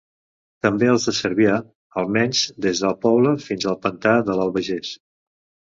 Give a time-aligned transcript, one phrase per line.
[0.65, 1.57] També els de Cervià,
[2.03, 4.99] almenys des del poble fins al pantà de l'Albagés.